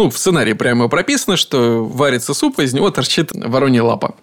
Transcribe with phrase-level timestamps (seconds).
[0.00, 4.14] Ну, в сценарии прямо прописано, что варится суп, из него торчит воронья лапа.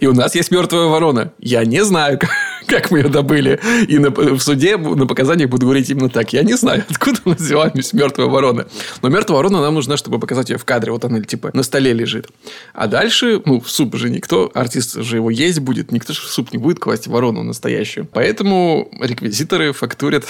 [0.00, 1.32] И у нас есть мертвая ворона.
[1.38, 2.20] Я не знаю,
[2.66, 3.58] как мы ее добыли.
[3.88, 6.34] И на, в суде на показаниях буду говорить именно так.
[6.34, 8.66] Я не знаю, откуда нас взялась мертвая ворона.
[9.00, 10.92] Но мертвая ворона нам нужна, чтобы показать ее в кадре.
[10.92, 12.28] Вот она типа на столе лежит.
[12.74, 16.52] А дальше, ну, суп же никто, артист же его есть будет, никто же в суп
[16.52, 18.06] не будет класть ворону настоящую.
[18.12, 20.26] Поэтому реквизиторы фактурят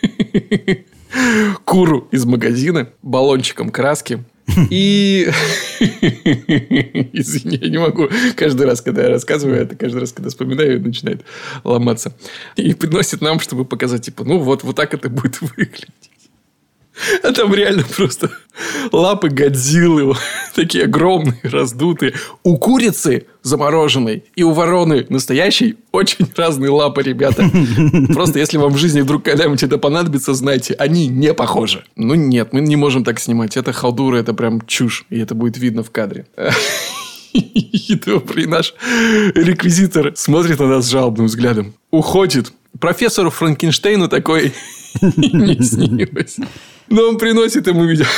[1.64, 4.24] куру из магазина баллончиком краски,
[4.70, 5.30] и...
[7.12, 8.08] Извини, я не могу.
[8.36, 11.24] Каждый раз, когда я рассказываю это, каждый раз, когда вспоминаю, начинает
[11.64, 12.14] ломаться.
[12.56, 16.11] И приносит нам, чтобы показать, типа, ну вот, вот так это будет выглядеть.
[17.22, 18.30] А там реально просто
[18.92, 20.14] лапы Годзиллы,
[20.54, 22.14] такие огромные, раздутые.
[22.42, 27.50] У курицы замороженной и у вороны настоящей очень разные лапы, ребята.
[28.12, 31.84] Просто если вам в жизни вдруг когда-нибудь это понадобится, знайте, они не похожи.
[31.96, 33.56] Ну нет, мы не можем так снимать.
[33.56, 35.06] Это халдура, это прям чушь.
[35.10, 36.26] И это будет видно в кадре.
[37.32, 38.74] И добрый наш
[39.34, 41.74] реквизитор смотрит на нас жалобным взглядом.
[41.90, 42.52] Уходит.
[42.78, 44.52] Профессору Франкенштейну такой
[45.00, 46.36] не снилось.
[46.92, 48.08] Но он приносит ему, видимо,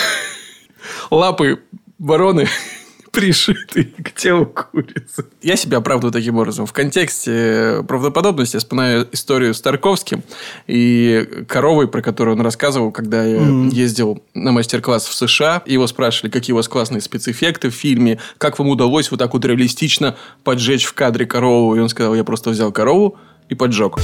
[1.10, 1.60] лапы
[2.00, 2.48] вороны
[3.12, 5.26] пришитые к телу курицы.
[5.42, 6.66] Я себя оправдываю таким образом.
[6.66, 10.24] В контексте правдоподобности я вспоминаю историю с Тарковским
[10.66, 13.70] и коровой, про которую он рассказывал, когда я mm-hmm.
[13.70, 15.62] ездил на мастер-класс в США.
[15.66, 19.44] Его спрашивали, какие у вас классные спецэффекты в фильме, как вам удалось вот так вот
[19.44, 21.76] реалистично поджечь в кадре корову.
[21.76, 23.98] И он сказал, я просто взял корову и поджег.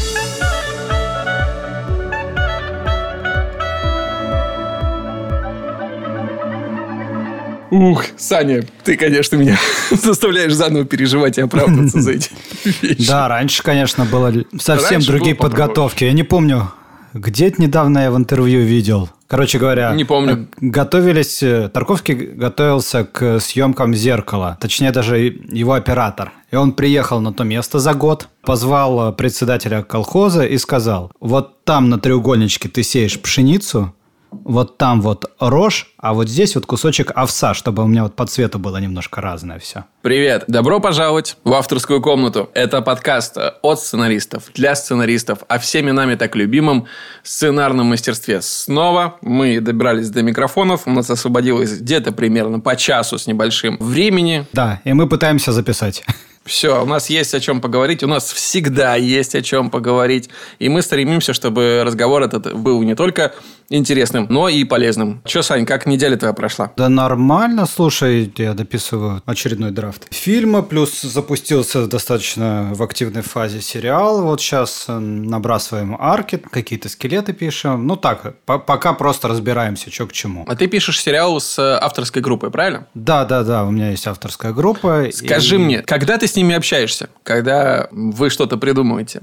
[7.70, 9.58] Ух, Саня, ты, конечно, меня
[9.90, 12.30] заставляешь заново переживать и оправдываться за эти
[12.82, 13.06] вещи.
[13.06, 16.04] Да, раньше, конечно, было совсем раньше другие подготовки.
[16.04, 16.72] Я не помню,
[17.14, 19.08] где-то недавно я в интервью видел.
[19.26, 20.48] Короче говоря, не помню.
[20.60, 26.32] Готовились, э, Тарковский готовился к съемкам «Зеркала», точнее даже его оператор.
[26.50, 31.88] И он приехал на то место за год, позвал председателя колхоза и сказал, вот там
[31.88, 33.94] на треугольничке ты сеешь пшеницу,
[34.30, 38.26] вот там вот рожь, а вот здесь вот кусочек овса, чтобы у меня вот по
[38.26, 39.84] цвету было немножко разное все.
[40.02, 40.44] Привет!
[40.48, 42.50] Добро пожаловать в авторскую комнату.
[42.54, 46.86] Это подкаст от сценаристов, для сценаристов, о всеми нами так любимом
[47.22, 48.40] сценарном мастерстве.
[48.42, 54.46] Снова мы добирались до микрофонов, у нас освободилось где-то примерно по часу с небольшим времени.
[54.52, 56.04] Да, и мы пытаемся записать.
[56.44, 60.70] Все, у нас есть о чем поговорить, у нас всегда есть о чем поговорить, и
[60.70, 63.34] мы стремимся, чтобы разговор этот был не только
[63.70, 65.22] интересным, но и полезным.
[65.24, 66.72] Че, Сань, как неделя твоя прошла?
[66.76, 74.22] Да нормально, слушай, я дописываю очередной драфт фильма, плюс запустился достаточно в активной фазе сериал,
[74.22, 80.06] вот сейчас э, набрасываем арки, какие-то скелеты пишем, ну так, по пока просто разбираемся, что
[80.06, 80.44] к чему.
[80.48, 82.88] А ты пишешь сериал с авторской группой, правильно?
[82.94, 85.06] Да, да, да, у меня есть авторская группа.
[85.12, 85.58] Скажи и...
[85.58, 89.22] мне, когда ты с ними общаешься, когда вы что-то придумываете,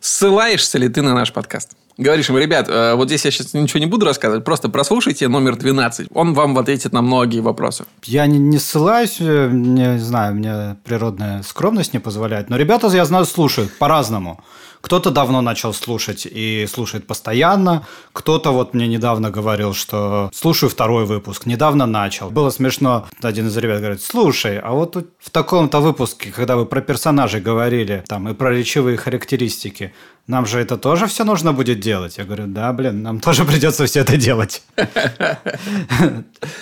[0.00, 1.72] ссылаешься ли ты на наш подкаст?
[1.98, 5.56] Говоришь им, ребят, э, вот здесь я сейчас ничего не буду рассказывать, просто прослушайте номер
[5.56, 6.06] 12.
[6.14, 7.86] Он вам ответит на многие вопросы.
[8.04, 12.50] Я не, не ссылаюсь, э, не знаю, мне природная скромность не позволяет.
[12.50, 14.40] Но ребята, я знаю, слушают по-разному.
[14.80, 17.86] Кто-то давно начал слушать и слушает постоянно.
[18.12, 21.46] Кто-то вот мне недавно говорил, что слушаю второй выпуск.
[21.46, 22.30] Недавно начал.
[22.30, 23.06] Было смешно.
[23.22, 28.04] Один из ребят говорит, слушай, а вот в таком-то выпуске, когда вы про персонажей говорили,
[28.08, 29.92] там, и про речевые характеристики,
[30.28, 32.18] нам же это тоже все нужно будет делать.
[32.18, 34.62] Я говорю, да, блин, нам тоже придется все это делать.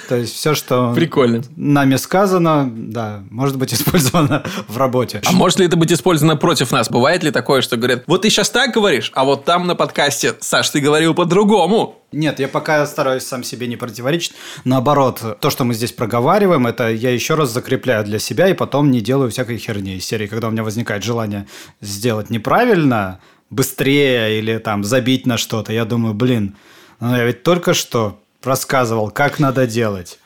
[0.09, 1.43] То есть все, что Прикольно.
[1.57, 5.21] нами сказано, да, может быть использовано в работе.
[5.27, 6.89] А может ли это быть использовано против нас?
[6.89, 10.35] Бывает ли такое, что говорят, вот ты сейчас так говоришь, а вот там на подкасте,
[10.41, 12.03] Саш, ты говорил по-другому?
[12.13, 14.35] Нет, я пока стараюсь сам себе не противоречить.
[14.65, 18.91] Наоборот, то, что мы здесь проговариваем, это я еще раз закрепляю для себя и потом
[18.91, 20.27] не делаю всякой херни из серии.
[20.27, 21.47] Когда у меня возникает желание
[21.81, 25.73] сделать неправильно, быстрее или там забить на что-то.
[25.73, 26.57] Я думаю, блин,
[27.01, 30.19] ну я ведь только что рассказывал, как надо делать.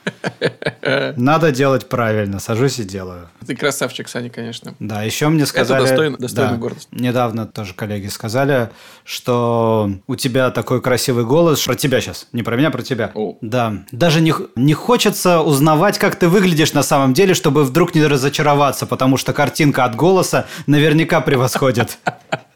[1.16, 2.40] Надо делать правильно.
[2.40, 3.28] Сажусь и делаю.
[3.46, 4.74] Ты красавчик, Саня, конечно.
[4.78, 5.82] Да, еще мне сказали...
[5.82, 6.88] Это достойно, достойно да, гордость.
[6.92, 8.70] Недавно тоже коллеги сказали,
[9.04, 11.62] что у тебя такой красивый голос.
[11.64, 13.12] Про тебя сейчас, не про меня, а про тебя.
[13.14, 13.36] О.
[13.40, 13.84] Да.
[13.92, 18.86] Даже не, не хочется узнавать, как ты выглядишь на самом деле, чтобы вдруг не разочароваться,
[18.86, 21.98] потому что картинка от голоса наверняка превосходит.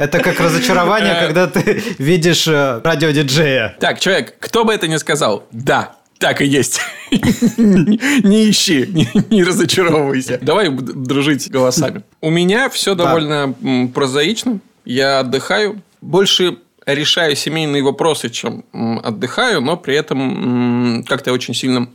[0.00, 3.76] Это как разочарование, когда ты видишь э, радиодиджея.
[3.80, 6.80] Так, человек, кто бы это ни сказал, да, так и есть.
[7.10, 8.88] Не ищи,
[9.30, 10.38] не разочаровывайся.
[10.40, 12.02] Давай дружить голосами.
[12.22, 13.54] У меня все довольно
[13.94, 14.60] прозаично.
[14.84, 15.82] Я отдыхаю.
[16.00, 21.88] Больше решаю семейные вопросы, чем отдыхаю, но при этом как-то очень сильно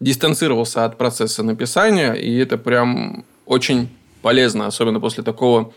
[0.00, 3.88] дистанцировался от процесса написания, и это прям очень
[4.22, 5.72] полезно, особенно после такого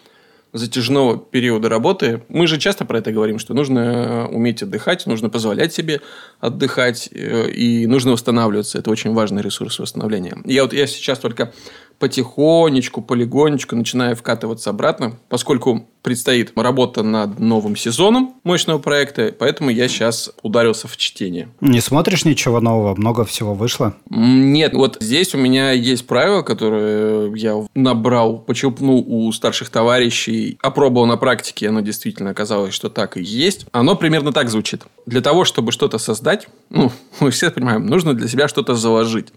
[0.55, 2.23] затяжного периода работы.
[2.29, 6.01] Мы же часто про это говорим, что нужно э, уметь отдыхать, нужно позволять себе
[6.39, 8.79] отдыхать, э, и нужно восстанавливаться.
[8.79, 10.37] Это очень важный ресурс восстановления.
[10.45, 11.53] Я вот я сейчас только
[11.99, 19.87] потихонечку, полигонечку начинаю вкатываться обратно, поскольку предстоит работа над новым сезоном мощного проекта, поэтому я
[19.87, 21.49] сейчас ударился в чтение.
[21.61, 22.93] Не смотришь ничего нового?
[22.93, 23.95] Много всего вышло?
[24.11, 31.07] Нет, вот здесь у меня есть правило, которое я набрал, почерпнул у старших товарищей, опробовал
[31.07, 33.65] на практике, оно действительно оказалось, что так и есть.
[33.71, 34.83] Оно примерно так звучит.
[35.07, 39.29] Для того, чтобы что-то создать, ну, мы все понимаем, нужно для себя что-то заложить.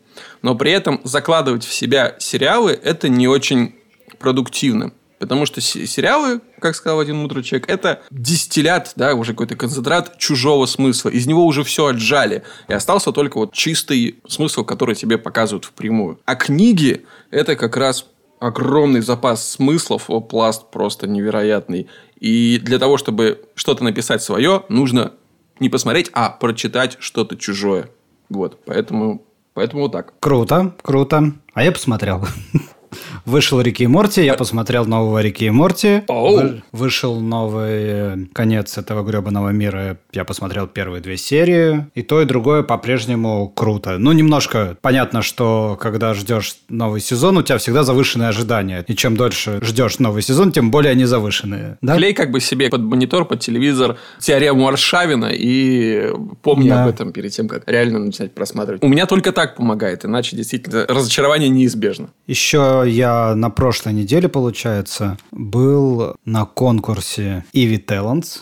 [0.43, 3.75] Но при этом закладывать в себя сериалы– это не очень
[4.19, 4.93] продуктивно.
[5.19, 10.67] Потому что сериалы, как сказал один мудрый человек, это дистиллят, да, уже какой-то концентрат чужого
[10.67, 11.09] смысла.
[11.09, 12.44] Из него уже все отжали.
[12.69, 16.20] И остался только вот чистый смысл, который тебе показывают впрямую.
[16.25, 18.06] А книги– это как раз
[18.38, 21.88] огромный запас смыслов, о, пласт просто невероятный.
[22.20, 25.12] И для того, чтобы что-то написать свое, нужно
[25.59, 27.91] не посмотреть, а прочитать что-то чужое.
[28.29, 29.25] Вот, поэтому,
[29.58, 30.14] поэтому вот так.
[30.20, 31.32] Круто, круто.
[31.52, 32.25] А я посмотрел.
[33.25, 36.02] Вышел Рики и Морти, я посмотрел нового Рики и Морти.
[36.08, 36.61] Oh.
[36.73, 41.87] Вышел новый конец этого гребаного мира, я посмотрел первые две серии.
[41.94, 43.99] И то, и другое по-прежнему круто.
[43.99, 48.85] Ну, немножко понятно, что когда ждешь новый сезон, у тебя всегда завышенные ожидания.
[48.87, 51.79] И чем дольше ждешь новый сезон, тем более они завышенные.
[51.82, 51.96] Да?
[51.96, 56.12] Клей как бы себе под монитор, под телевизор теорему Аршавина и
[56.43, 56.84] помни да.
[56.84, 58.82] об этом перед тем, как реально начинать просматривать.
[58.82, 62.11] У меня только так помогает, иначе действительно разочарование неизбежно.
[62.26, 68.41] Еще я на прошлой неделе, получается, был на конкурсе Eevee Talents,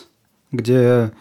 [0.53, 1.13] где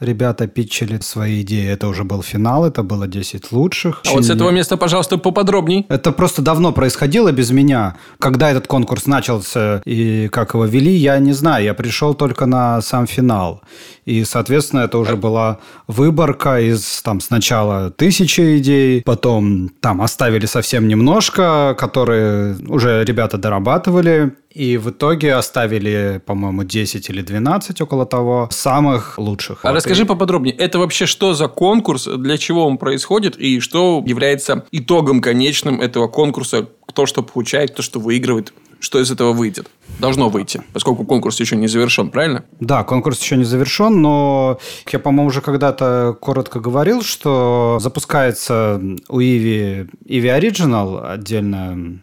[0.00, 1.68] ребята питчили свои идеи.
[1.68, 4.02] Это уже был финал, это было 10 лучших.
[4.06, 5.86] А вот с этого места, пожалуйста, поподробней.
[5.88, 7.96] Это просто давно происходило без меня.
[8.18, 11.64] Когда этот конкурс начался и как его вели, я не знаю.
[11.64, 13.62] Я пришел только на сам финал.
[14.08, 20.88] И, соответственно, это уже была выборка из там сначала тысячи идей, потом там оставили совсем
[20.88, 24.32] немножко, которые уже ребята дорабатывали.
[24.50, 29.60] И в итоге оставили, по-моему, 10 или 12 около того самых лучших.
[29.62, 34.64] А расскажи поподробнее, это вообще что за конкурс, для чего он происходит и что является
[34.72, 36.66] итогом конечным этого конкурса,
[36.98, 38.52] кто что получает, кто что выигрывает?
[38.80, 39.68] что из этого выйдет?
[40.00, 42.44] Должно выйти, поскольку конкурс еще не завершен, правильно?
[42.60, 44.58] Да, конкурс еще не завершен, но
[44.92, 52.00] я, по-моему, уже когда-то коротко говорил, что запускается у Иви Иви Original отдельно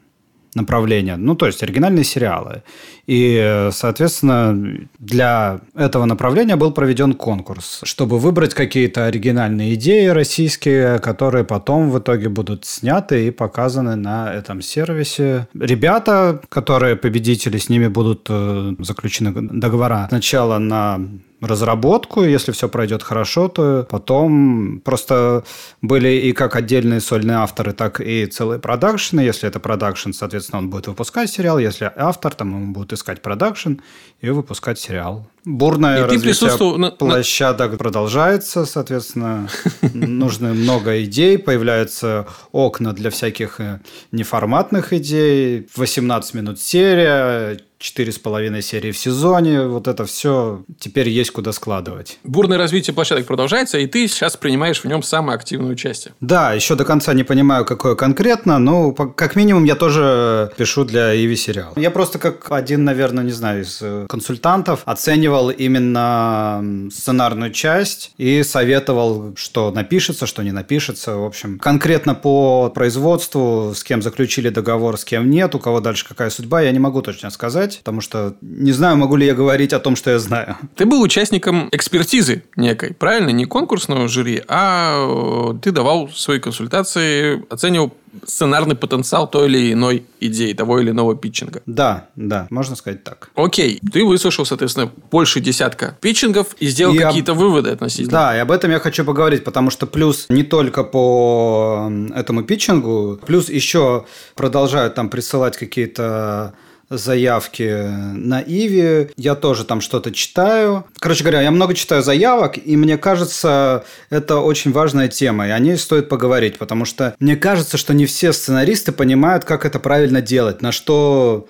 [0.53, 2.63] направления, ну, то есть оригинальные сериалы.
[3.07, 11.43] И, соответственно, для этого направления был проведен конкурс, чтобы выбрать какие-то оригинальные идеи российские, которые
[11.43, 15.47] потом в итоге будут сняты и показаны на этом сервисе.
[15.53, 20.99] Ребята, которые победители, с ними будут э, заключены договора сначала на
[21.41, 25.43] разработку, если все пройдет хорошо, то потом просто
[25.81, 29.21] были и как отдельные сольные авторы, так и целые продакшены.
[29.21, 31.59] Если это продакшн, соответственно, он будет выпускать сериал.
[31.59, 33.75] Если автор, там ему будут искать продакшн
[34.21, 35.27] и выпускать сериал.
[35.45, 36.91] Бурное и развитие присутствовал...
[36.91, 39.47] площадок продолжается, соответственно,
[39.93, 43.79] нужно много идей, появляются окна для всяких э,
[44.11, 49.67] неформатных идей, 18 минут серия, четыре с половиной серии в сезоне.
[49.67, 52.19] Вот это все теперь есть куда складывать.
[52.23, 56.13] Бурное развитие площадок продолжается, и ты сейчас принимаешь в нем самое активное участие.
[56.21, 61.15] Да, еще до конца не понимаю, какое конкретно, но как минимум я тоже пишу для
[61.15, 61.73] Иви сериал.
[61.75, 68.43] Я просто как один, наверное, не знаю, из э, консультантов оценивал именно сценарную часть и
[68.43, 71.15] советовал, что напишется, что не напишется.
[71.15, 76.05] В общем, конкретно по производству, с кем заключили договор, с кем нет, у кого дальше
[76.07, 79.33] какая судьба, я не могу точно сказать сказать, потому что не знаю, могу ли я
[79.33, 80.57] говорить о том, что я знаю.
[80.75, 83.29] Ты был участником экспертизы некой, правильно?
[83.29, 87.93] Не конкурсного жюри, а э, ты давал свои консультации, оценивал
[88.25, 91.61] сценарный потенциал той или иной идеи, того или иного питчинга.
[91.65, 93.29] Да, да, можно сказать так.
[93.35, 97.39] Окей, ты выслушал, соответственно, больше десятка питчингов и сделал и какие-то об...
[97.39, 98.11] выводы относительно.
[98.11, 103.19] Да, и об этом я хочу поговорить, потому что плюс не только по этому питчингу,
[103.25, 104.05] плюс еще
[104.35, 106.53] продолжают там присылать какие-то
[106.89, 109.09] заявки на Иви.
[109.17, 110.85] Я тоже там что-то читаю.
[110.99, 115.59] Короче говоря, я много читаю заявок, и мне кажется, это очень важная тема, и о
[115.59, 120.21] ней стоит поговорить, потому что мне кажется, что не все сценаристы понимают, как это правильно
[120.21, 121.47] делать, на что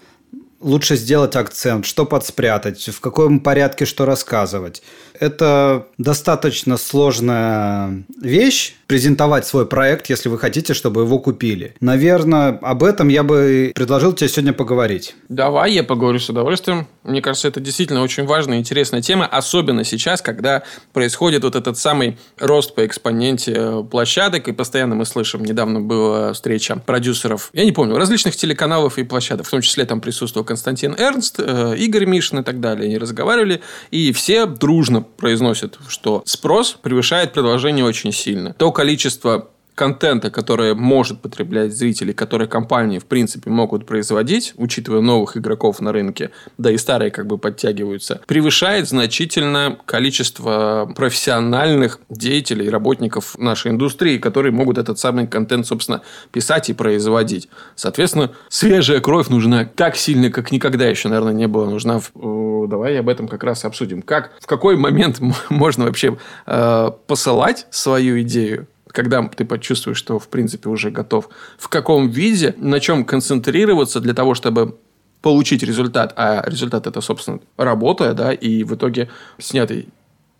[0.59, 4.81] лучше сделать акцент, что подспрятать, в каком порядке что рассказывать.
[5.19, 11.75] Это достаточно сложная вещь, презентовать свой проект, если вы хотите, чтобы его купили.
[11.79, 15.15] Наверное, об этом я бы предложил тебе сегодня поговорить.
[15.29, 16.87] Давай, я поговорю с удовольствием.
[17.05, 21.77] Мне кажется, это действительно очень важная и интересная тема, особенно сейчас, когда происходит вот этот
[21.77, 27.63] самый рост по экспоненте э, площадок, и постоянно мы слышим, недавно была встреча продюсеров, я
[27.63, 32.05] не помню, различных телеканалов и площадок, в том числе там присутствовал Константин Эрнст, э, Игорь
[32.05, 32.85] Мишин и так далее.
[32.85, 38.53] Они разговаривали, и все дружно произносят, что спрос превышает предложение очень сильно.
[38.53, 45.37] То количество контента, которое может потреблять зрители, которые компании, в принципе, могут производить, учитывая новых
[45.37, 53.37] игроков на рынке, да и старые как бы подтягиваются, превышает значительно количество профессиональных деятелей, работников
[53.37, 56.01] нашей индустрии, которые могут этот самый контент, собственно,
[56.31, 57.49] писать и производить.
[57.75, 61.99] Соответственно, свежая кровь нужна так сильно, как никогда еще, наверное, не было нужна.
[62.15, 64.01] Давай об этом как раз обсудим.
[64.01, 70.27] Как, в какой момент можно вообще э, посылать свою идею когда ты почувствуешь, что, в
[70.29, 74.77] принципе, уже готов, в каком виде, на чем концентрироваться для того, чтобы
[75.21, 79.89] получить результат, а результат это, собственно, работа, да, и в итоге снятый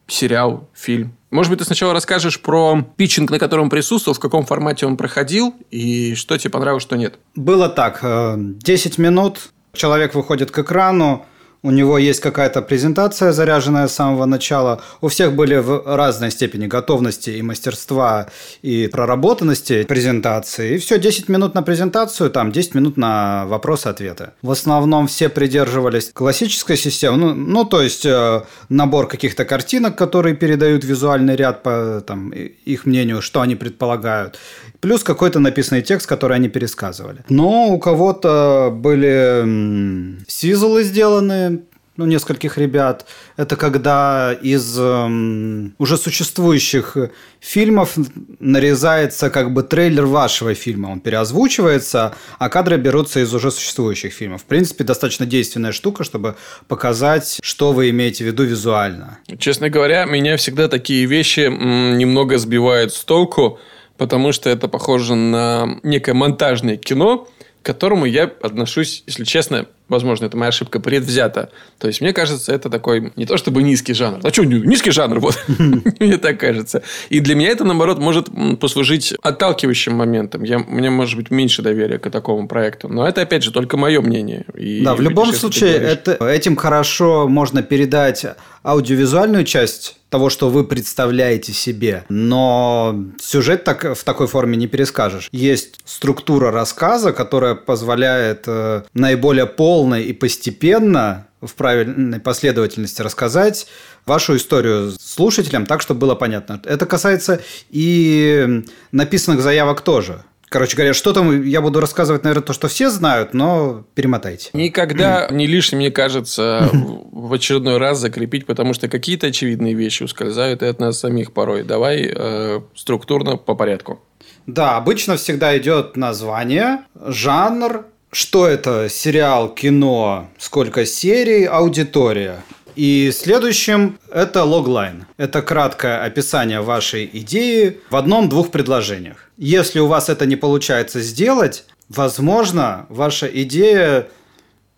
[0.07, 1.13] сериал, фильм.
[1.31, 5.53] Может быть, ты сначала расскажешь про питчинг, на котором присутствовал, в каком формате он проходил,
[5.71, 7.15] и что тебе понравилось, что нет.
[7.35, 7.99] Было так.
[8.03, 11.25] 10 э, минут, человек выходит к экрану,
[11.65, 14.81] у него есть какая-то презентация, заряженная с самого начала.
[15.01, 18.27] У всех были в разной степени готовности и мастерства,
[18.61, 20.75] и проработанности презентации.
[20.75, 24.29] И все, 10 минут на презентацию, там 10 минут на вопросы-ответы.
[24.43, 30.35] В основном все придерживались классической системы, ну, ну то есть э, набор каких-то картинок, которые
[30.35, 34.37] передают визуальный ряд по там, их мнению, что они предполагают,
[34.85, 37.23] плюс какой-то написанный текст, который они пересказывали.
[37.27, 41.61] Но у кого-то были сизлы сделаны,
[41.97, 43.07] ну, нескольких ребят.
[43.35, 46.97] Это когда из эм, уже существующих
[47.39, 47.93] фильмов
[48.39, 50.89] нарезается как бы трейлер вашего фильма.
[50.89, 54.43] Он переозвучивается, а кадры берутся из уже существующих фильмов.
[54.43, 56.35] В принципе, достаточно действенная штука, чтобы
[56.67, 59.17] показать, что вы имеете в виду визуально.
[59.39, 63.57] Честно говоря, меня всегда такие вещи немного сбивают с толку,
[63.97, 67.27] потому что это похоже на некое монтажное кино,
[67.61, 71.49] к которому я отношусь, если честно, возможно, это моя ошибка, предвзята.
[71.79, 74.19] То есть, мне кажется, это такой не то чтобы низкий жанр.
[74.21, 75.19] А что, низкий жанр?
[75.19, 75.43] Вот.
[75.99, 76.83] мне так кажется.
[77.09, 80.43] И для меня это, наоборот, может послужить отталкивающим моментом.
[80.43, 82.87] Я, меня может быть меньше доверия к такому проекту.
[82.87, 84.45] Но это, опять же, только мое мнение.
[84.55, 88.27] И да, в любом случае, это, этим хорошо можно передать
[88.65, 92.03] аудиовизуальную часть того, что вы представляете себе.
[92.09, 95.29] Но сюжет так, в такой форме не перескажешь.
[95.31, 103.67] Есть структура рассказа, которая позволяет э, наиболее полно и постепенно в правильной последовательности рассказать
[104.05, 106.59] вашу историю слушателям так, чтобы было понятно.
[106.65, 110.23] Это касается и написанных заявок тоже.
[110.55, 114.51] Короче говоря, что там я буду рассказывать, наверное, то, что все знают, но перемотайте.
[114.53, 120.63] Никогда не лишним, мне кажется, в очередной раз закрепить, потому что какие-то очевидные вещи ускользают
[120.63, 121.63] и от нас самих порой.
[121.63, 124.01] Давай э, структурно по порядку.
[124.47, 132.45] Да, обычно всегда идет название, жанр, что это сериал, кино, сколько серий, аудитория.
[132.75, 135.05] И следующим это логлайн.
[135.17, 139.29] Это краткое описание вашей идеи в одном-двух предложениях.
[139.37, 144.07] Если у вас это не получается сделать, возможно, ваша идея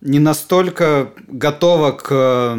[0.01, 2.55] не настолько готова к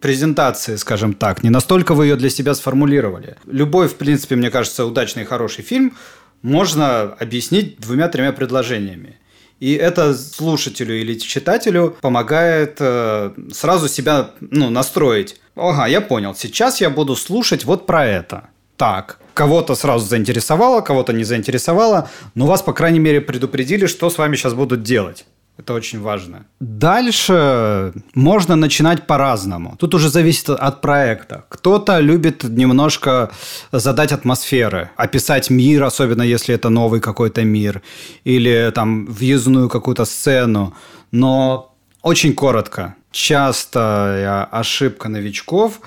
[0.00, 3.36] презентации, скажем так, не настолько вы ее для себя сформулировали.
[3.46, 5.96] Любой, в принципе, мне кажется, удачный и хороший фильм
[6.42, 9.16] можно объяснить двумя-тремя предложениями.
[9.60, 15.40] И это слушателю или читателю помогает э, сразу себя ну, настроить.
[15.56, 16.34] Ага, я понял.
[16.34, 18.50] Сейчас я буду слушать вот про это.
[18.76, 24.18] Так, кого-то сразу заинтересовало, кого-то не заинтересовало, но вас, по крайней мере, предупредили, что с
[24.18, 25.26] вами сейчас будут делать.
[25.58, 26.46] Это очень важно.
[26.60, 29.74] Дальше можно начинать по-разному.
[29.76, 31.44] Тут уже зависит от проекта.
[31.48, 33.30] Кто-то любит немножко
[33.72, 37.82] задать атмосферы, описать мир, особенно если это новый какой-то мир,
[38.22, 40.74] или там въездную какую-то сцену.
[41.10, 42.94] Но очень коротко.
[43.10, 45.80] Частая ошибка новичков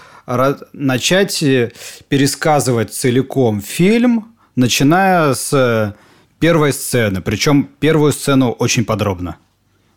[0.73, 1.43] начать
[2.09, 5.95] пересказывать целиком фильм, начиная с
[6.39, 7.21] первой сцены.
[7.21, 9.37] Причем первую сцену очень подробно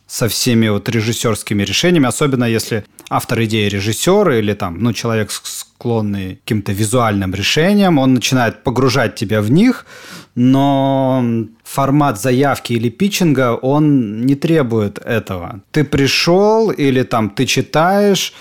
[0.07, 6.37] со всеми вот режиссерскими решениями, особенно если автор идеи режиссер или там, ну, человек склонный
[6.37, 9.87] к каким-то визуальным решениям, он начинает погружать тебя в них,
[10.35, 11.25] но
[11.63, 15.61] формат заявки или питчинга, он не требует этого.
[15.71, 18.35] Ты пришел или там ты читаешь,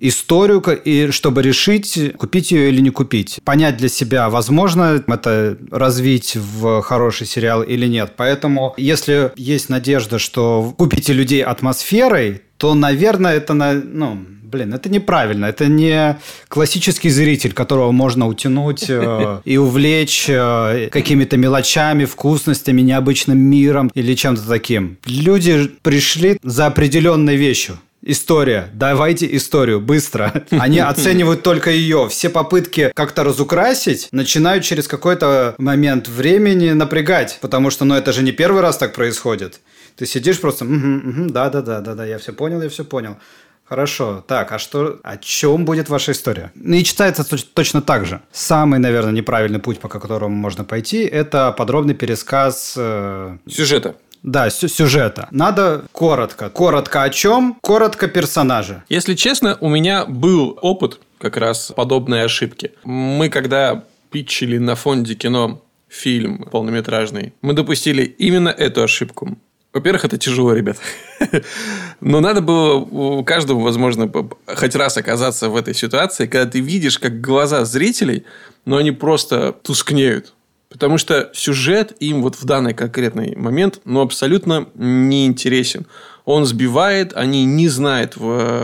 [0.00, 3.38] историю, и чтобы решить, купить ее или не купить.
[3.44, 8.14] Понять для себя, возможно это развить в хороший сериал или нет.
[8.16, 14.18] Поэтому, если есть надежда, что купите людей атмосферой, то, наверное, это на, ну,
[14.50, 15.46] блин, это неправильно.
[15.46, 23.38] Это не классический зритель, которого можно утянуть э, и увлечь э, какими-то мелочами, вкусностями, необычным
[23.38, 24.98] миром или чем-то таким.
[25.06, 27.78] Люди пришли за определенной вещью.
[28.02, 28.70] История.
[28.72, 29.80] Давайте историю.
[29.80, 30.44] Быстро.
[30.50, 32.08] Они оценивают только ее.
[32.08, 37.38] Все попытки как-то разукрасить начинают через какой-то момент времени напрягать.
[37.40, 39.60] Потому что, ну, это же не первый раз так происходит.
[39.96, 42.84] Ты сидишь просто, угу, угу, да, да, да, да, да, я все понял, я все
[42.84, 43.16] понял.
[43.64, 44.24] Хорошо.
[44.26, 46.50] Так, а что, о чем будет ваша история?
[46.54, 47.22] Ну, и читается
[47.54, 48.20] точно так же.
[48.32, 52.74] Самый, наверное, неправильный путь, по которому можно пойти, это подробный пересказ...
[52.76, 53.36] Э...
[53.46, 53.94] Сюжета.
[54.22, 55.28] Да, сюжета.
[55.30, 56.50] Надо коротко.
[56.50, 57.56] Коротко о чем?
[57.62, 58.84] Коротко персонажа.
[58.88, 62.72] Если честно, у меня был опыт как раз подобной ошибки.
[62.84, 69.38] Мы когда питчили на фонде кино фильм полнометражный, мы допустили именно эту ошибку.
[69.72, 70.78] Во-первых, это тяжело, ребят.
[72.00, 74.10] Но надо было у каждого, возможно,
[74.46, 78.24] хоть раз оказаться в этой ситуации, когда ты видишь, как глаза зрителей,
[78.64, 80.34] но они просто тускнеют.
[80.70, 85.86] Потому что сюжет им вот в данный конкретный момент ну, абсолютно не интересен.
[86.24, 88.16] Он сбивает, они не знают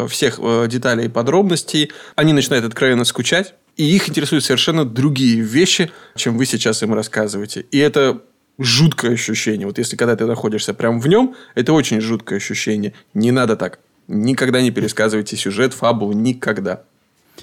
[0.08, 6.38] всех деталей и подробностей, они начинают откровенно скучать, и их интересуют совершенно другие вещи, чем
[6.38, 7.66] вы сейчас им рассказываете.
[7.72, 8.22] И это
[8.58, 9.66] жуткое ощущение.
[9.66, 12.94] Вот если когда ты находишься прямо в нем, это очень жуткое ощущение.
[13.14, 13.80] Не надо так.
[14.06, 16.84] Никогда не пересказывайте сюжет, фабулу, никогда.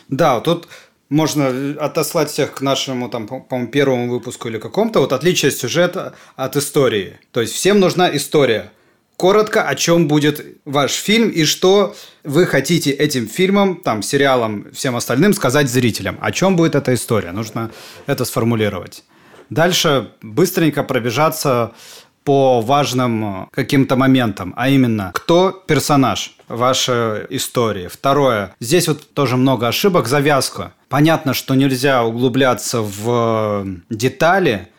[0.07, 0.67] Да, тут
[1.09, 4.99] можно отослать всех к нашему, там, по-моему, первому выпуску или какому-то.
[4.99, 7.19] Вот отличие сюжета от истории.
[7.31, 8.71] То есть, всем нужна история.
[9.15, 14.95] Коротко, о чем будет ваш фильм и что вы хотите этим фильмом, там, сериалом, всем
[14.95, 16.17] остальным сказать зрителям.
[16.19, 17.31] О чем будет эта история.
[17.31, 17.71] Нужно
[18.07, 19.03] это сформулировать.
[19.49, 21.73] Дальше быстренько пробежаться
[22.23, 27.87] по важным каким-то моментам, а именно, кто персонаж вашей истории.
[27.87, 30.73] Второе, здесь вот тоже много ошибок, завязка.
[30.89, 34.69] Понятно, что нельзя углубляться в детали,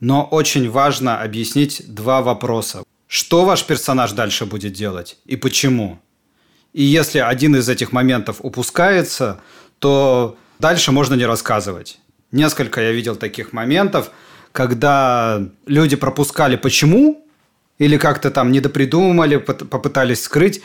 [0.00, 2.82] но очень важно объяснить два вопроса.
[3.06, 5.98] Что ваш персонаж дальше будет делать и почему?
[6.72, 9.40] И если один из этих моментов упускается,
[9.78, 11.98] то дальше можно не рассказывать.
[12.30, 14.10] Несколько я видел таких моментов,
[14.52, 17.26] когда люди пропускали почему,
[17.78, 20.62] или как-то там недопридумали, попытались скрыть,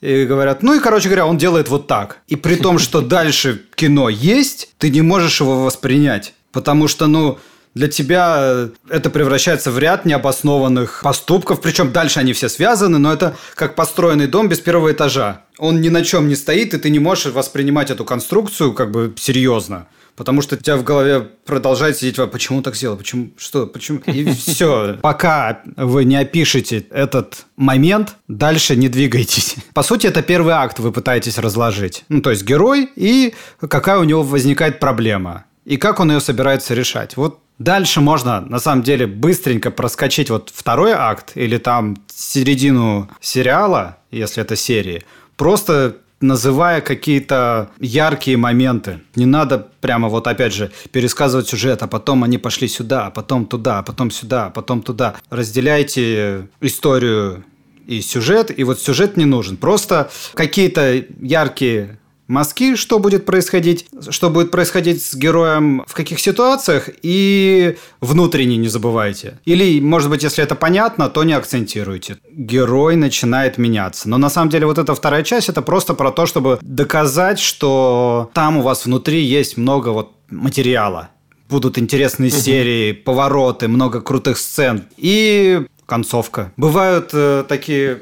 [0.00, 2.18] и говорят, ну и, короче говоря, он делает вот так.
[2.26, 6.34] И при том, что дальше кино есть, ты не можешь его воспринять.
[6.50, 7.38] Потому что, ну,
[7.74, 13.36] для тебя это превращается в ряд необоснованных поступков, причем дальше они все связаны, но это
[13.54, 15.42] как построенный дом без первого этажа.
[15.56, 19.14] Он ни на чем не стоит, и ты не можешь воспринимать эту конструкцию как бы
[19.16, 19.86] серьезно.
[20.16, 23.98] Потому что у тебя в голове продолжает сидеть, «А почему так сделал, почему, что, почему.
[24.06, 24.98] И все.
[25.02, 29.56] Пока вы не опишете этот момент, дальше не двигайтесь.
[29.74, 32.04] По сути, это первый акт вы пытаетесь разложить.
[32.08, 35.44] Ну, то есть герой и какая у него возникает проблема.
[35.64, 37.16] И как он ее собирается решать.
[37.16, 43.98] Вот Дальше можно, на самом деле, быстренько проскочить вот второй акт или там середину сериала,
[44.10, 45.04] если это серии.
[45.36, 49.00] Просто называя какие-то яркие моменты.
[49.14, 53.46] Не надо прямо вот опять же пересказывать сюжет, а потом они пошли сюда, а потом
[53.46, 55.16] туда, а потом сюда, а потом туда.
[55.30, 57.44] Разделяйте историю
[57.86, 59.56] и сюжет, и вот сюжет не нужен.
[59.56, 61.98] Просто какие-то яркие
[62.32, 68.68] мазки, что будет происходить, что будет происходить с героем в каких ситуациях, и внутренне не
[68.68, 69.38] забывайте.
[69.44, 72.16] Или, может быть, если это понятно, то не акцентируйте.
[72.32, 74.08] Герой начинает меняться.
[74.08, 78.30] Но на самом деле вот эта вторая часть, это просто про то, чтобы доказать, что
[78.32, 81.10] там у вас внутри есть много вот материала.
[81.48, 82.38] Будут интересные угу.
[82.38, 84.84] серии, повороты, много крутых сцен.
[84.96, 86.52] И концовка.
[86.56, 88.00] Бывают э, такие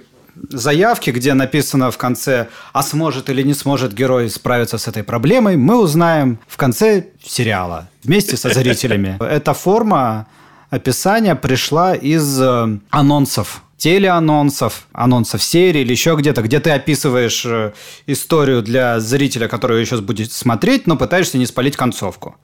[0.49, 5.57] заявки, где написано в конце, а сможет или не сможет герой справиться с этой проблемой,
[5.57, 9.17] мы узнаем в конце сериала вместе со зрителями.
[9.21, 10.27] Эта форма
[10.71, 17.73] описания пришла из э, анонсов телеанонсов, анонсов серии или еще где-то, где ты описываешь э,
[18.07, 22.37] историю для зрителя, который ее сейчас будет смотреть, но пытаешься не спалить концовку.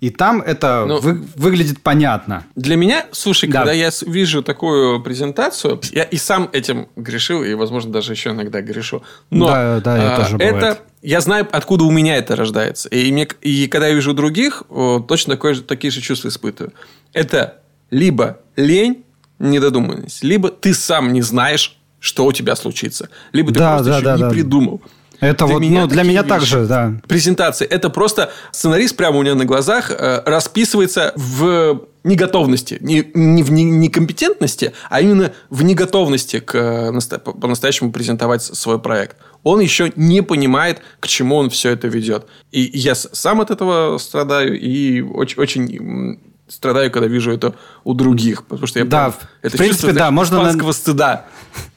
[0.00, 2.44] И там это ну, вы, выглядит понятно.
[2.56, 3.58] Для меня, слушай, да.
[3.58, 8.62] когда я вижу такую презентацию, я и сам этим грешил, и, возможно, даже еще иногда
[8.62, 9.02] грешу.
[9.28, 10.80] Но да, да, это, а, тоже это бывает.
[11.02, 12.88] я знаю, откуда у меня это рождается.
[12.88, 14.62] И, мне, и когда я вижу других,
[15.06, 16.72] точно такое, такие же чувства испытываю.
[17.12, 17.58] Это
[17.90, 19.04] либо лень,
[19.38, 23.96] недодуманность, либо ты сам не знаешь, что у тебя случится, либо ты да, просто да,
[23.96, 24.30] еще да, не да.
[24.30, 24.80] придумал.
[25.20, 26.94] Это для вот, меня ну, для меня также, да.
[27.06, 27.66] Презентации.
[27.66, 33.52] Это просто сценарист прямо у меня на глазах э, расписывается в неготовности, не, не в
[33.52, 39.16] некомпетентности, а именно в неготовности к, э, по-настоящему презентовать свой проект.
[39.42, 42.26] Он еще не понимает, к чему он все это ведет.
[42.50, 48.44] И я сам от этого страдаю, и очень, очень страдаю, когда вижу это у других,
[48.44, 50.72] потому что я да, прям, это в принципе, да, можно на...
[50.72, 51.26] стыда.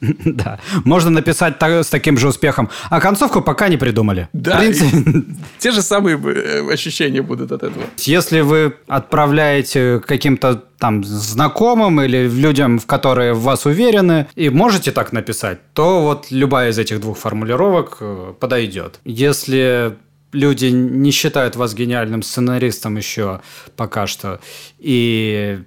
[0.00, 4.28] да, можно написать с таким же успехом, а концовку пока не придумали.
[4.32, 5.22] Да, принципе...
[5.58, 7.84] те же самые э, ощущения будут от этого.
[7.98, 14.92] Если вы отправляете каким-то там знакомым или людям, в которые в вас уверены, и можете
[14.92, 19.00] так написать, то вот любая из этих двух формулировок э, подойдет.
[19.04, 19.96] Если
[20.34, 23.40] люди не считают вас гениальным сценаристом еще
[23.76, 24.40] пока что,
[24.78, 25.60] и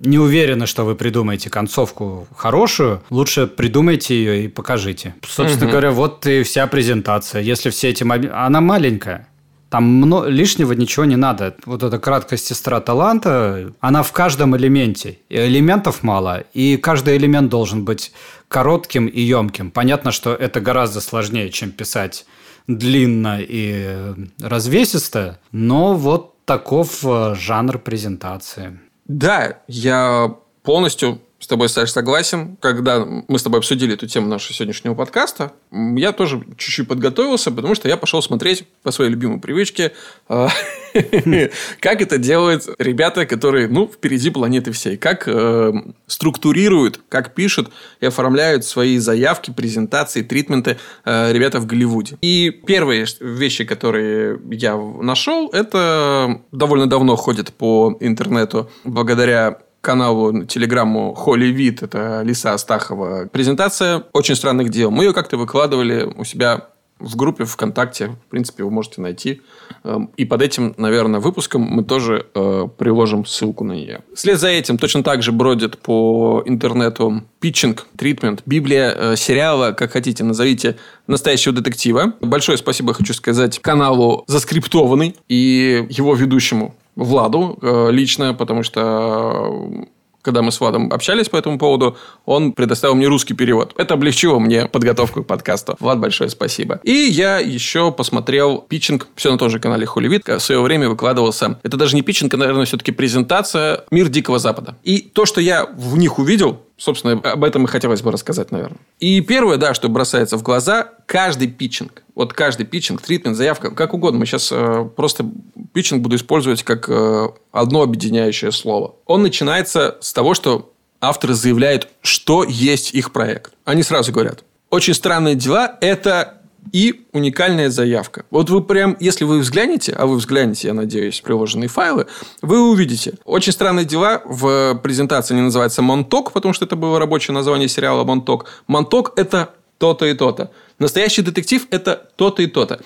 [0.00, 5.14] не уверены, что вы придумаете концовку хорошую, лучше придумайте ее и покажите.
[5.26, 5.72] Собственно угу.
[5.72, 7.40] говоря, вот и вся презентация.
[7.40, 8.28] Если все эти моби...
[8.28, 9.28] Она маленькая.
[9.76, 11.54] Там лишнего ничего не надо.
[11.66, 15.18] Вот эта краткость сестра таланта, она в каждом элементе.
[15.28, 18.12] И элементов мало, и каждый элемент должен быть
[18.48, 19.70] коротким и емким.
[19.70, 22.24] Понятно, что это гораздо сложнее, чем писать
[22.66, 28.80] длинно и развесисто, но вот таков э, жанр презентации.
[29.04, 32.56] Да, я полностью с тобой, Саш, согласен.
[32.56, 37.76] Когда мы с тобой обсудили эту тему нашего сегодняшнего подкаста, я тоже чуть-чуть подготовился, потому
[37.76, 39.92] что я пошел смотреть по своей любимой привычке,
[40.28, 40.48] а,
[41.80, 44.96] как это делают ребята, которые, ну, впереди планеты всей.
[44.96, 45.72] Как э,
[46.08, 52.18] структурируют, как пишут и оформляют свои заявки, презентации, тритменты э, ребята в Голливуде.
[52.22, 61.14] И первые вещи, которые я нашел, это довольно давно ходят по интернету благодаря каналу, телеграмму
[61.14, 63.28] Холли Вит, это Лиса Астахова.
[63.30, 64.90] Презентация очень странных дел.
[64.90, 66.66] Мы ее как-то выкладывали у себя
[66.98, 68.08] в группе ВКонтакте.
[68.08, 69.42] В принципе, вы можете найти.
[69.84, 74.00] Эм, и под этим, наверное, выпуском мы тоже э, приложим ссылку на нее.
[74.12, 79.92] Вслед за этим точно так же бродит по интернету питчинг, тритмент, библия э, сериала, как
[79.92, 82.14] хотите, назовите, настоящего детектива.
[82.20, 89.84] Большое спасибо хочу сказать каналу «Заскриптованный» и его ведущему Владу э, лично, потому что э,
[90.26, 93.74] когда мы с Владом общались по этому поводу, он предоставил мне русский перевод.
[93.76, 95.76] Это облегчило мне подготовку к подкасту.
[95.78, 96.80] Влад, большое спасибо.
[96.82, 101.60] И я еще посмотрел питчинг, все на том же канале Холивид, в свое время выкладывался.
[101.62, 104.76] Это даже не питчинг, а, наверное, все-таки презентация «Мир Дикого Запада».
[104.82, 108.78] И то, что я в них увидел, Собственно, об этом и хотелось бы рассказать, наверное.
[109.00, 112.02] И первое, да, что бросается в глаза, каждый питчинг.
[112.14, 114.20] Вот каждый питчинг, тритмент, заявка, как угодно.
[114.20, 115.24] Мы сейчас э, просто
[115.72, 118.94] питчинг буду использовать как э, одно объединяющее слово.
[119.06, 123.52] Он начинается с того, что авторы заявляют, что есть их проект.
[123.64, 128.24] Они сразу говорят, очень странные дела– это и уникальная заявка.
[128.30, 132.06] Вот вы прям, если вы взглянете, а вы взглянете, я надеюсь, приложенные файлы,
[132.42, 133.14] вы увидите.
[133.24, 138.04] Очень странные дела в презентации не называется Монток, потому что это было рабочее название сериала
[138.04, 138.46] Монток.
[138.66, 140.50] Монток– это то-то и то-то.
[140.78, 142.80] Настоящий детектив– это то-то и то-то.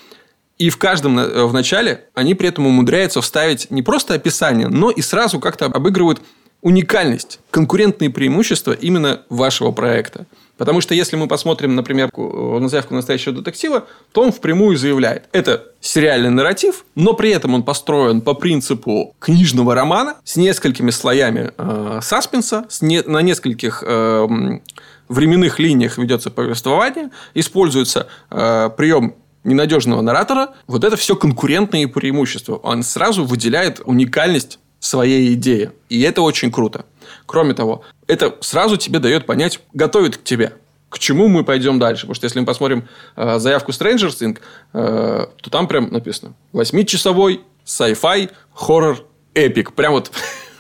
[0.59, 4.91] И в каждом э, в начале они при этом умудряются вставить не просто описание, но
[4.91, 6.21] и сразу как-то обыгрывают
[6.61, 10.27] уникальность, конкурентные преимущества именно вашего проекта.
[10.61, 15.65] Потому что если мы посмотрим, например, на заявку настоящего детектива, то он впрямую заявляет, это
[15.81, 22.01] сериальный нарратив, но при этом он построен по принципу книжного романа с несколькими слоями э,
[22.03, 24.29] саспенса, с не, на нескольких э,
[25.09, 32.57] временных линиях ведется повествование, используется э, прием ненадежного наратора, вот это все конкурентные преимущества.
[32.57, 35.71] Он сразу выделяет уникальность своей идеи.
[35.89, 36.87] И это очень круто.
[37.27, 40.55] Кроме того, это сразу тебе дает понять, готовит к тебе.
[40.89, 42.03] К чему мы пойдем дальше?
[42.03, 44.39] Потому что если мы посмотрим э, заявку Stranger Things,
[44.73, 49.75] э, то там прям написано восьмичасовой sci-fi хоррор эпик.
[49.75, 50.11] Прям вот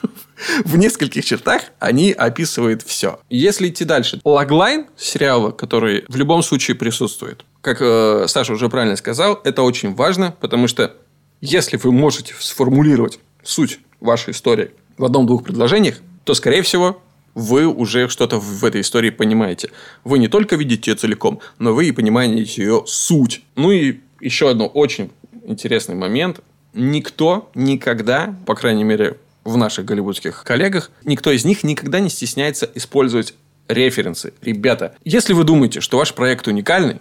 [0.65, 3.19] в нескольких чертах они описывают все.
[3.29, 8.97] Если идти дальше, логлайн сериала, который в любом случае присутствует, как э, Саша уже правильно
[8.97, 10.95] сказал, это очень важно, потому что
[11.41, 17.01] если вы можете сформулировать суть вашей истории в одном-двух предложениях, то, скорее всего,
[17.35, 19.71] вы уже что-то в этой истории понимаете.
[20.05, 23.43] Вы не только видите ее целиком, но вы и понимаете ее суть.
[23.57, 25.11] Ну и еще одно очень
[25.45, 26.41] интересный момент.
[26.75, 32.71] Никто никогда, по крайней мере, в наших голливудских коллегах, никто из них никогда не стесняется
[32.75, 33.35] использовать
[33.69, 34.33] референсы.
[34.43, 37.01] Ребята, если вы думаете, что ваш проект уникальный,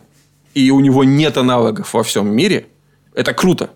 [0.53, 2.67] и у него нет аналогов во всем мире,
[3.13, 3.71] это круто.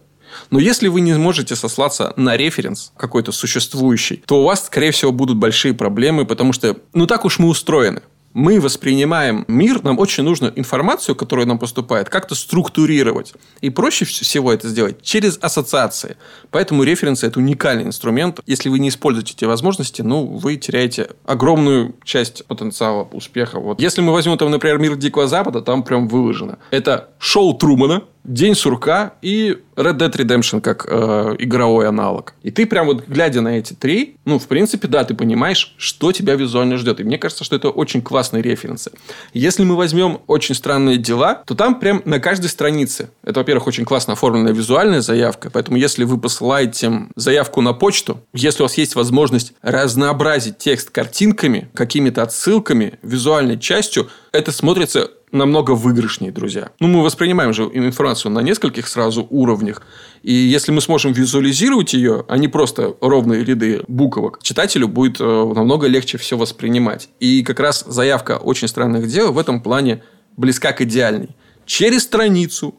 [0.52, 5.12] Но если вы не можете сослаться на референс какой-то существующий, то у вас, скорее всего,
[5.12, 8.02] будут большие проблемы, потому что, ну так уж мы устроены.
[8.34, 13.34] мы воспринимаем мир, нам очень нужно информацию, которая нам поступает, как-то структурировать.
[13.62, 16.18] И проще всего это сделать через ассоциации.
[16.52, 18.40] Поэтому референсы– это уникальный инструмент.
[18.46, 23.60] Если вы не используете эти возможности, ну, вы теряете огромную часть потенциала успеха.
[23.60, 23.80] Вот.
[23.80, 26.58] Если мы возьмем, там, например, мир Дикого Запада, там прям выложено.
[26.72, 32.34] Это шоу Трумана, День сурка и Red Dead Redemption как э, игровой аналог.
[32.42, 36.12] И ты прям вот глядя на эти три, ну, в принципе, да, ты понимаешь, что
[36.12, 37.00] тебя визуально ждет.
[37.00, 38.92] И мне кажется, что это очень классные референсы.
[39.34, 43.10] Если мы возьмем очень странные дела, то там прям на каждой странице.
[43.24, 45.50] Это, во-первых, очень классно оформленная визуальная заявка.
[45.50, 51.70] Поэтому, если вы посылаете заявку на почту, если у вас есть возможность разнообразить текст картинками,
[51.74, 56.70] какими-то отсылками, визуальной частью, это смотрится намного выигрышнее, друзья.
[56.80, 59.82] Ну, мы воспринимаем же информацию на нескольких сразу уровнях.
[60.22, 65.24] И если мы сможем визуализировать ее, а не просто ровные ряды буквок, читателю будет э,
[65.24, 67.10] намного легче все воспринимать.
[67.20, 70.04] И как раз заявка очень странных дел в этом плане
[70.38, 71.30] близка к идеальной.
[71.66, 72.76] Через страницу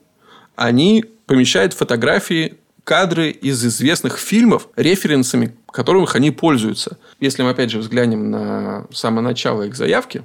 [0.54, 6.98] они помещают фотографии кадры из известных фильмов, референсами которых они пользуются.
[7.18, 10.22] Если мы, опять же, взглянем на самое начало их заявки,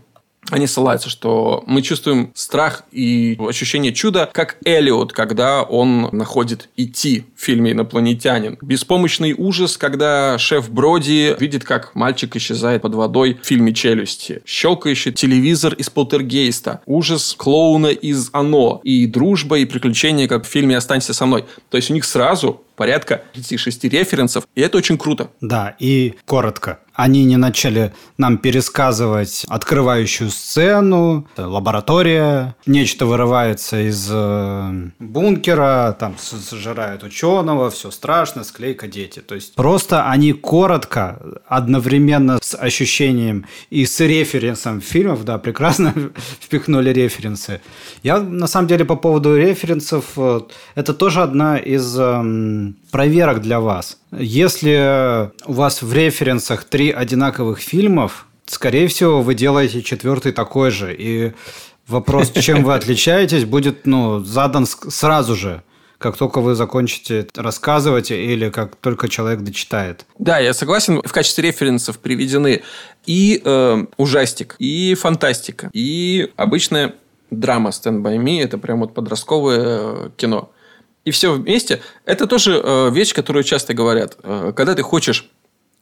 [0.50, 7.26] они ссылаются, что мы чувствуем страх и ощущение чуда, как Элиот, когда он находит идти
[7.36, 8.58] в фильме «Инопланетянин».
[8.62, 14.42] Беспомощный ужас, когда шеф Броди видит, как мальчик исчезает под водой в фильме «Челюсти».
[14.46, 16.82] Щелкающий телевизор из «Полтергейста».
[16.86, 18.82] Ужас клоуна из «Оно».
[18.84, 21.46] И дружба, и приключения, как в фильме «Останься со мной».
[21.70, 25.30] То есть, у них сразу порядка 5-6 референсов, и это очень круто.
[25.42, 26.80] Да, и коротко.
[26.94, 37.04] Они не начали нам пересказывать открывающую сцену, лаборатория, нечто вырывается из э, бункера, там сожирают
[37.04, 39.20] ученого, все страшно, склейка дети.
[39.20, 45.94] То есть просто они коротко, одновременно с ощущением и с референсом фильмов, да, прекрасно
[46.42, 47.62] впихнули референсы.
[48.04, 50.18] Я на самом деле по поводу референсов,
[50.76, 53.98] это тоже одна из эм, проверок для вас.
[54.12, 60.96] Если у вас в референсах три одинаковых фильмов, скорее всего, вы делаете четвертый такой же.
[60.96, 61.34] И
[61.88, 65.64] вопрос, чем вы отличаетесь, будет ну, задан сразу же
[66.00, 70.06] как только вы закончите рассказывать или как только человек дочитает.
[70.18, 71.02] Да, я согласен.
[71.04, 72.64] В качестве референсов приведены
[73.06, 76.96] и э, ужастик, и фантастика, и обычная
[77.30, 78.42] драма Stand By Me.
[78.42, 80.50] Это прям вот подростковое э, кино
[81.06, 84.18] и все вместе, это тоже э, вещь, которую часто говорят.
[84.24, 85.30] Э, когда ты хочешь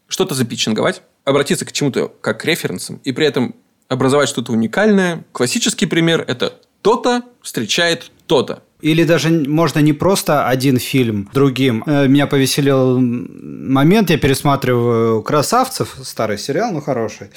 [0.07, 3.55] что-то запичинговать, обратиться к чему-то как к референсам, и при этом
[3.87, 5.25] образовать что-то уникальное.
[5.31, 8.63] Классический пример– это то-то встречает то-то.
[8.81, 11.83] Или даже можно не просто один фильм другим.
[11.87, 17.29] Э, меня повеселил момент, я пересматриваю «Красавцев», старый сериал, но хороший.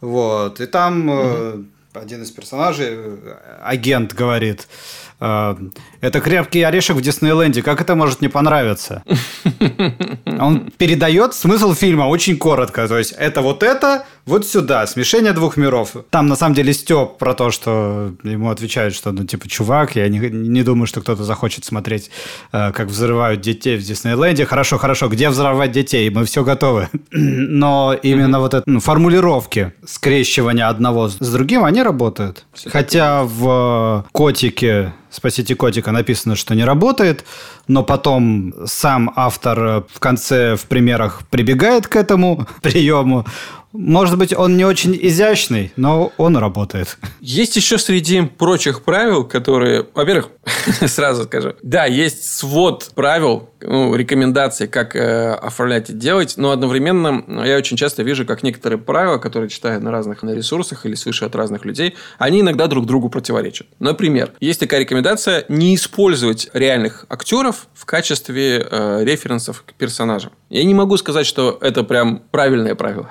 [0.00, 0.60] Вот.
[0.60, 1.64] И там угу.
[1.94, 2.98] один из персонажей,
[3.62, 7.62] агент, говорит– Э, это крепкий орешек в Диснейленде.
[7.62, 9.02] Как это может не понравиться?
[10.26, 12.86] Он передает смысл фильма очень коротко.
[12.86, 14.86] То есть, это вот это, вот сюда.
[14.86, 15.96] Смешение двух миров.
[16.10, 20.08] Там, на самом деле, Степ про то, что ему отвечают, что, ну, типа, чувак, я
[20.08, 22.10] не, не думаю, что кто-то захочет смотреть,
[22.52, 24.44] э, как взрывают детей в Диснейленде.
[24.44, 26.10] Хорошо, хорошо, где взрывать детей?
[26.10, 26.88] Мы все готовы.
[27.10, 32.44] Но именно вот это, ну, формулировки скрещивания одного с другим, они работают.
[32.66, 37.24] Хотя в «Котике» «Спасите котика» написано, что не работает,
[37.68, 43.24] но потом сам автор в конце в примерах прибегает к этому приему,
[43.72, 46.96] может быть, он не очень изящный, но он работает.
[47.20, 50.30] Есть еще среди прочих правил, которые, во-первых,
[50.86, 57.24] сразу скажу, да, есть свод правил, ну, рекомендаций, как э, оформлять и делать, но одновременно
[57.44, 61.26] я очень часто вижу, как некоторые правила, которые читаю на разных на ресурсах или слышу
[61.26, 63.66] от разных людей, они иногда друг другу противоречат.
[63.80, 70.32] Например, есть такая рекомендация не использовать реальных актеров в качестве э, референсов к персонажам.
[70.50, 73.08] Я не могу сказать, что это прям правильное правило.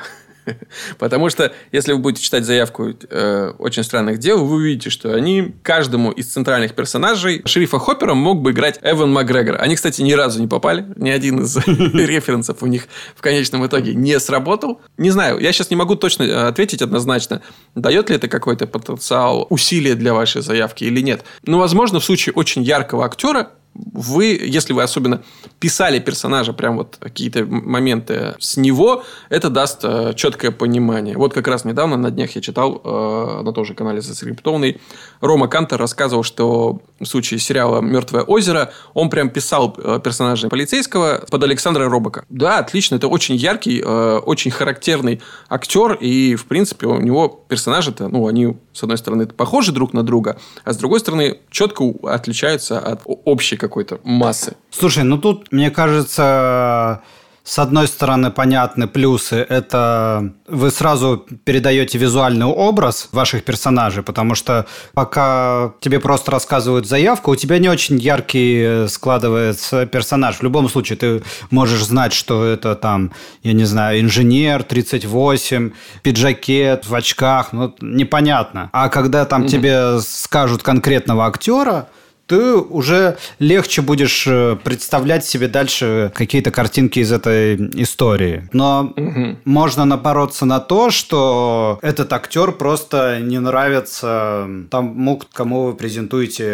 [1.00, 5.56] Потому что, если вы будете читать заявку э, «Очень странных дел», вы увидите, что они
[5.64, 9.62] каждому из центральных персонажей шерифа Хоппера мог бы играть Эван Макгрегор.
[9.62, 10.86] Они, кстати, ни разу не попали.
[10.96, 14.82] Ни один из референсов у них в конечном итоге не сработал.
[14.98, 17.42] Не знаю, я сейчас не могу точно э, ответить однозначно,
[17.76, 21.24] дает ли это какой-то потенциал усилия для вашей заявки или нет.
[21.44, 23.50] Но, возможно, в случае очень яркого актера
[23.94, 25.22] вы, если вы особенно
[25.60, 31.18] писали персонажа, прям вот какие-то моменты с него, это даст э, четкое понимание.
[31.18, 34.80] Вот как раз недавно на днях я читал э, на том же канале Заскриптованный,
[35.22, 41.26] Рома Кантер рассказывал, что в случае сериала «Мертвое озеро» он прям писал э, персонажа полицейского
[41.30, 42.26] под Александра Робока.
[42.30, 48.08] Да, отлично, это очень яркий, э, очень характерный актер, и, в принципе, у него персонажи-то,
[48.08, 52.80] ну, они, с одной стороны, похожи друг на друга, а с другой стороны, четко отличаются
[52.80, 54.56] от общей какой-то массы.
[54.72, 57.02] Слушай, ну тут, мне кажется,
[57.48, 59.38] с одной стороны, понятны плюсы.
[59.38, 67.32] Это вы сразу передаете визуальный образ ваших персонажей, потому что пока тебе просто рассказывают заявку,
[67.32, 70.40] у тебя не очень яркий складывается персонаж.
[70.40, 75.72] В любом случае, ты можешь знать, что это там, я не знаю, инженер 38,
[76.04, 78.70] пиджакет, в очках, ну, непонятно.
[78.74, 79.48] А когда там mm-hmm.
[79.48, 81.88] тебе скажут конкретного актера,
[82.28, 88.50] ты уже легче будешь э, представлять себе дальше какие-то картинки из этой истории.
[88.54, 89.38] Но угу.
[89.46, 96.46] можно напороться на то, что этот актер просто не нравится тому, кому вы презентуете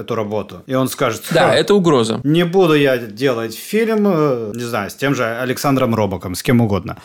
[0.00, 0.62] эту работу.
[0.66, 1.22] И он скажет...
[1.30, 2.20] Да, это угроза.
[2.24, 6.60] Не буду я делать фильм, э, не знаю, с тем же Александром Робоком, с кем
[6.60, 6.96] угодно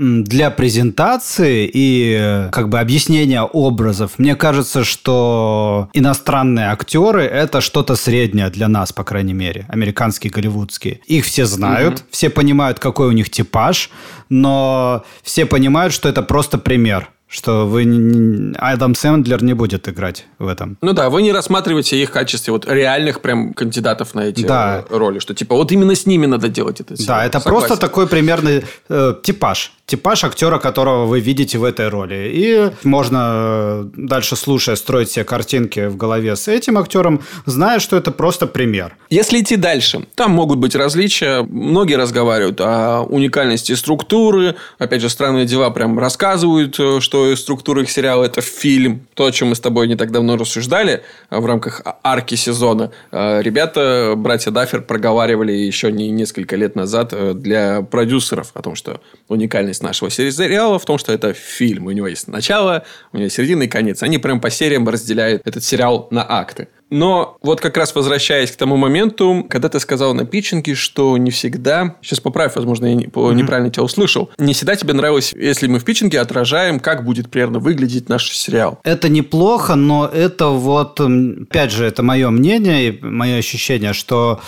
[0.00, 7.96] для презентации и э, как бы объяснения образов, мне кажется, что иностранные актеры это что-то
[7.96, 11.00] среднее для нас, по крайней мере, американские, голливудские.
[11.06, 12.04] Их все знают, mm-hmm.
[12.10, 13.90] все понимают, какой у них типаж,
[14.30, 20.48] но все понимают, что это просто пример что вы Адам Сэндлер не будет играть в
[20.48, 20.76] этом.
[20.82, 24.84] Ну да, вы не рассматриваете их в качестве вот реальных прям кандидатов на эти да.
[24.90, 26.94] роли, что типа вот именно с ними надо делать это.
[27.06, 27.68] Да, это Согласен.
[27.68, 32.30] просто такой примерный э, типаж типаж актера, которого вы видите в этой роли.
[32.32, 37.96] И можно э, дальше, слушая, строить себе картинки в голове с этим актером, зная, что
[37.96, 38.96] это просто пример.
[39.10, 41.42] Если идти дальше, там могут быть различия.
[41.42, 44.54] Многие разговаривают о уникальности структуры.
[44.78, 49.06] Опять же, странные дела прям рассказывают, э, что структура их сериала– это фильм.
[49.14, 52.36] То, о чем мы с тобой не так давно рассуждали э, в рамках а, арки
[52.36, 52.92] сезона.
[53.10, 59.79] Ребята, братья Даффер, проговаривали еще не несколько лет назад для продюсеров о том, что уникальность
[59.80, 61.86] особенность нашего сериала в том, что это фильм.
[61.86, 64.02] У него есть начало, у него есть середина и конец.
[64.02, 66.68] Они прям по сериям разделяют этот сериал на акты.
[66.92, 71.30] Но вот как раз возвращаясь к тому моменту, когда ты сказал на питчинге, что не
[71.30, 73.70] всегда, сейчас поправь, возможно, я неправильно mm-hmm.
[73.70, 78.08] тебя услышал, не всегда тебе нравилось, если мы в питчинге отражаем, как будет примерно выглядеть
[78.08, 78.80] наш сериал.
[78.82, 84.40] Это неплохо, но это вот, опять же, это мое мнение и мое ощущение, что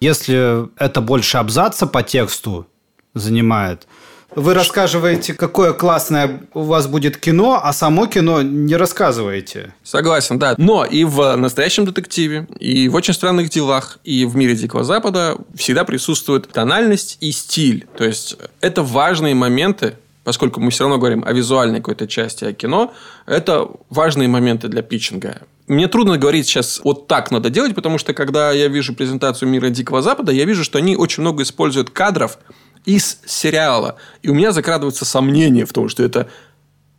[0.00, 2.66] если это больше абзаца по тексту
[3.12, 3.86] занимает,
[4.34, 9.74] вы рассказываете, какое классное у вас будет кино, а само кино не рассказываете.
[9.82, 10.54] Согласен, да.
[10.56, 15.36] Но и в настоящем детективе, и в очень странных делах, и в мире Дикого Запада
[15.54, 17.86] всегда присутствует тональность и стиль.
[17.96, 22.52] То есть это важные моменты, поскольку мы все равно говорим о визуальной какой-то части, о
[22.52, 22.92] кино,
[23.26, 25.42] это важные моменты для питчинга.
[25.66, 29.68] Мне трудно говорить сейчас вот так надо делать, потому что когда я вижу презентацию мира
[29.68, 32.38] Дикого Запада, я вижу, что они очень много используют кадров,
[32.84, 33.96] из сериала.
[34.22, 36.28] И у меня закрадываются сомнения в том, что это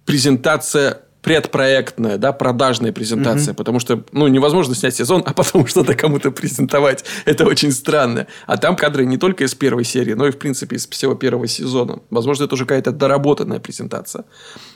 [0.05, 3.57] презентация предпроектная, да, продажная презентация, угу.
[3.57, 7.05] потому что, ну, невозможно снять сезон, а потом что-то кому-то презентовать.
[7.25, 8.27] Это очень странно.
[8.47, 11.47] А там кадры не только из первой серии, но и, в принципе, из всего первого
[11.47, 11.99] сезона.
[12.09, 14.25] Возможно, это уже какая-то доработанная презентация.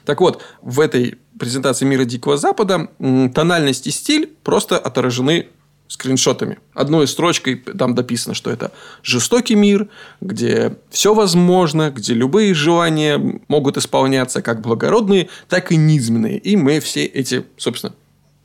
[0.06, 2.90] Так вот, в этой презентации мира Дикого Запада
[3.34, 5.48] тональность и стиль просто отражены
[5.88, 6.58] скриншотами.
[6.74, 8.72] Одной строчкой там дописано, что это
[9.04, 9.88] жестокий мир,
[10.22, 16.38] где все возможно, где любые желания могут исполняться как благородные, так и низменные.
[16.38, 17.94] И мы все эти, собственно,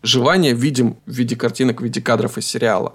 [0.02, 2.94] желания видим в виде картинок, в виде кадров из сериала.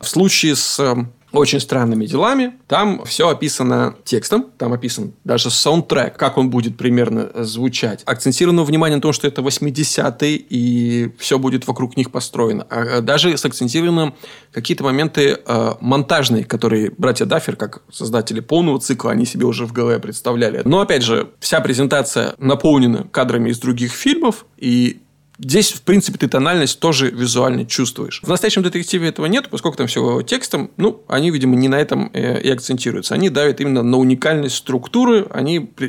[0.00, 2.54] В случае с эм, очень странными делами.
[2.66, 8.02] Там все описано текстом, там описан даже саундтрек, как он будет примерно звучать.
[8.04, 12.66] Акцентировано внимание на том, что это 80-е, и все будет вокруг них построено.
[12.70, 14.14] А даже сакцентированы
[14.52, 19.72] какие-то моменты э, монтажные, которые братья Даффер, как создатели полного цикла, они себе уже в
[19.72, 20.62] голове представляли.
[20.64, 25.00] Но, опять же, вся презентация наполнена кадрами из других фильмов, и
[25.38, 28.20] Здесь, в принципе, ты тональность тоже визуально чувствуешь.
[28.22, 32.10] В настоящем детективе этого нет, поскольку там все текстом, ну, они, видимо, не на этом
[32.14, 33.14] э, и акцентируются.
[33.14, 35.88] Они давят именно на уникальность структуры, они э,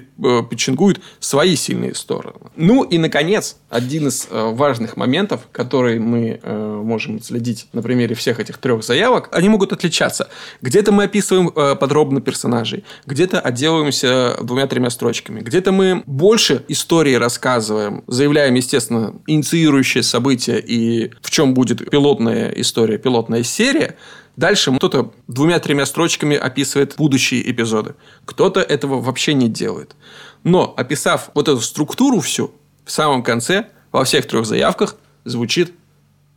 [0.49, 2.36] печенгуют свои сильные стороны.
[2.55, 8.39] Ну, и, наконец, один из э, важных моментов, который мы можем следить на примере всех
[8.39, 10.29] этих трех заявок, они могут отличаться.
[10.62, 18.56] Где-то мы описываем подробно персонажей, где-то отделываемся двумя-тремя строчками, где-то мы больше истории рассказываем, заявляем,
[18.56, 23.96] естественно, инициирующее событие и в чем будет пилотная история, пилотная серия,
[24.38, 27.96] Дальше кто-то двумя-тремя строчками описывает будущие эпизоды.
[28.25, 29.96] Кто-то этого вообще не делает.
[30.44, 32.52] Но, описав вот эту структуру всю,
[32.85, 35.73] в самом конце, во всех трех заявках звучит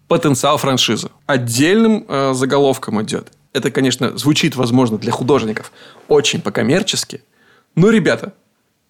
[0.08, 1.10] потенциал франшизы.
[1.26, 3.32] Отдельным э, заголовком идет.
[3.52, 5.70] Это, конечно, звучит, возможно, для художников
[6.08, 7.22] очень по-коммерчески.
[7.74, 8.32] Но, ребята,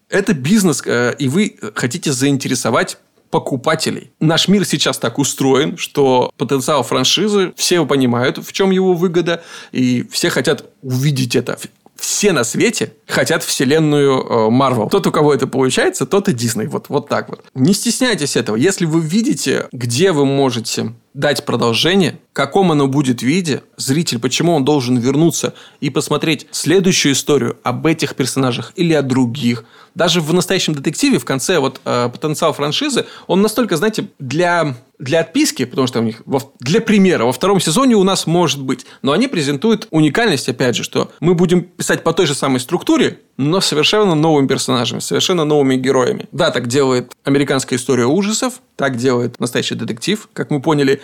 [0.07, 2.97] это бизнес, э, и вы хотите заинтересовать
[3.31, 4.11] покупателей.
[4.19, 10.05] Наш мир сейчас так устроен, что потенциал франшизы, все понимают, в чем его выгода, и
[10.11, 11.57] все хотят увидеть это
[12.01, 14.89] все на свете хотят вселенную Марвел.
[14.89, 16.65] Тот, у кого это получается, тот и Дисней.
[16.65, 17.45] Вот, вот так вот.
[17.53, 18.55] Не стесняйтесь этого.
[18.55, 24.55] Если вы видите, где вы можете дать продолжение, в каком оно будет виде, зритель, почему
[24.55, 29.65] он должен вернуться и посмотреть следующую историю об этих персонажах или о других.
[29.93, 35.21] Даже в настоящем детективе в конце вот э, потенциал франшизы, он настолько, знаете, для для
[35.21, 36.21] отписки, потому что у них
[36.59, 40.83] для примера во втором сезоне у нас может быть, но они презентуют уникальность, опять же,
[40.83, 45.75] что мы будем писать по той же самой структуре, но совершенно новыми персонажами, совершенно новыми
[45.75, 46.27] героями.
[46.31, 50.29] Да, так делает американская история ужасов, так делает настоящий детектив.
[50.33, 51.01] Как мы поняли,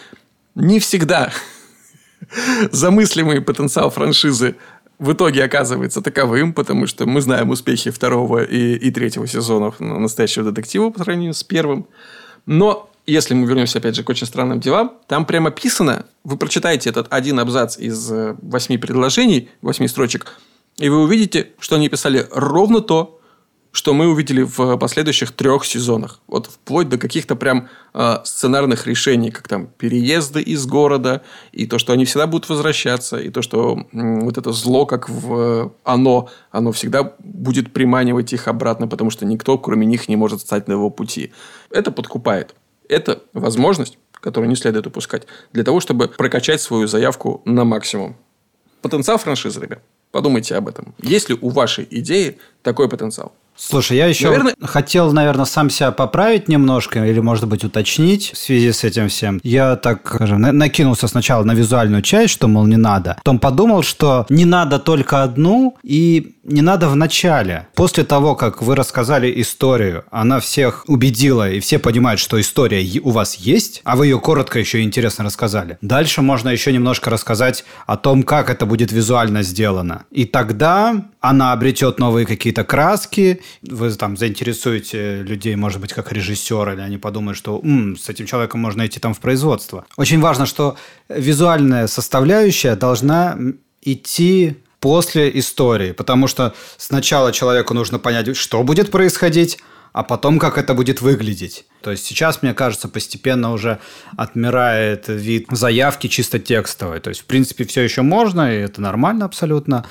[0.53, 1.31] не всегда
[2.71, 4.55] замыслимый потенциал франшизы
[4.99, 10.51] в итоге оказывается таковым, потому что мы знаем успехи второго и, и третьего сезонов настоящего
[10.51, 11.87] детектива по сравнению с первым.
[12.45, 16.89] Но если мы вернемся, опять же, к очень странным делам, там прямо описано, вы прочитаете
[16.89, 20.39] этот один абзац из э, восьми предложений, восьми строчек,
[20.77, 23.17] и вы увидите, что они писали ровно то,
[23.77, 26.19] что мы увидели в последующих трех сезонах.
[26.25, 31.21] Вот вплоть до каких-то прям э, сценарных решений, как там переезды из города,
[31.51, 35.09] и то, что они всегда будут возвращаться, и то, что э, вот это зло, как
[35.09, 40.15] в э, оно, оно всегда будет приманивать их обратно, потому что никто, кроме них, не
[40.15, 41.31] может стать на его пути.
[41.69, 42.55] Это подкупает.
[42.89, 48.15] Это возможность, которую не следует упускать, для того, чтобы прокачать свою заявку на максимум.
[48.81, 49.83] Потенциал франшизы, ребят.
[50.17, 50.95] Подумайте об этом.
[50.97, 53.33] Есть ли у вашей идеи такой потенциал?
[53.57, 54.55] Слушай, я еще наверное...
[54.61, 59.39] хотел, наверное, сам себя поправить немножко или, может быть, уточнить в связи с этим всем.
[59.43, 63.15] Я так, скажем, накинулся сначала на визуальную часть, что, мол, не надо.
[63.17, 67.67] Потом подумал, что не надо только одну и не надо в начале.
[67.75, 73.09] После того, как вы рассказали историю, она всех убедила, и все понимают, что история у
[73.09, 75.77] вас есть, а вы ее коротко еще интересно рассказали.
[75.81, 80.05] Дальше можно еще немножко рассказать о том, как это будет визуально сделано.
[80.09, 86.73] И тогда она обретет новые какие-то краски, вы там заинтересуете людей, может быть, как режиссер,
[86.73, 89.85] или они подумают, что М, с этим человеком можно идти там в производство.
[89.97, 90.77] Очень важно, что
[91.09, 93.37] визуальная составляющая должна
[93.81, 99.57] идти после истории, потому что сначала человеку нужно понять, что будет происходить,
[99.93, 101.65] а потом как это будет выглядеть.
[101.81, 103.79] То есть сейчас, мне кажется, постепенно уже
[104.15, 106.99] отмирает вид заявки чисто текстовой.
[106.99, 109.85] То есть, в принципе, все еще можно, и это нормально абсолютно,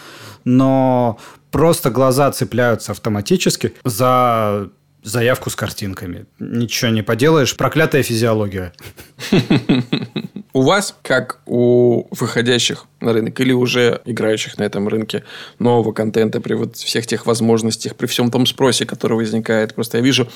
[0.44, 1.18] но
[1.56, 4.68] просто глаза цепляются автоматически за
[5.02, 6.26] заявку с картинками.
[6.38, 7.56] Ничего не поделаешь.
[7.56, 8.74] Проклятая физиология.
[10.56, 15.22] У вас, как у выходящих на рынок или уже играющих на этом рынке
[15.58, 19.74] нового контента при вот всех тех возможностях, при всем том спросе, который возникает.
[19.74, 20.28] Просто я вижу,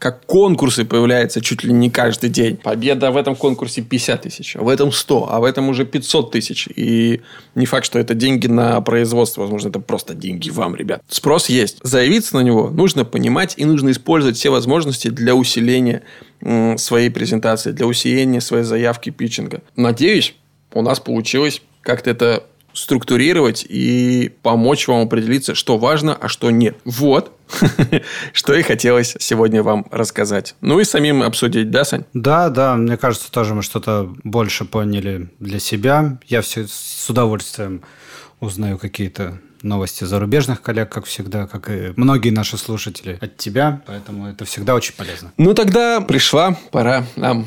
[0.00, 2.56] как конкурсы появляются чуть ли не каждый день.
[2.56, 6.32] Победа в этом конкурсе 50 тысяч, а в этом 100, а в этом уже 500
[6.32, 6.68] тысяч.
[6.74, 7.20] И
[7.54, 9.42] не факт, что это деньги на производство.
[9.42, 11.02] Возможно, это просто деньги вам, ребят.
[11.08, 11.78] Спрос есть.
[11.84, 16.02] Заявиться на него нужно понимать и нужно использовать все возможности для усиления
[16.76, 19.62] своей презентации, для усиления своей заявки питчинга.
[19.76, 20.34] Надеюсь,
[20.72, 26.76] у нас получилось как-то это структурировать и помочь вам определиться, что важно, а что нет.
[26.84, 27.32] Вот,
[28.32, 30.54] что и хотелось сегодня вам рассказать.
[30.60, 32.04] Ну и самим обсудить, да, Сань?
[32.14, 36.18] Да, да, мне кажется, тоже мы что-то больше поняли для себя.
[36.26, 37.82] Я все с удовольствием
[38.40, 44.28] узнаю какие-то новости зарубежных коллег, как всегда, как и многие наши слушатели от тебя, поэтому
[44.28, 45.32] это всегда очень полезно.
[45.36, 47.46] Ну тогда пришла пора нам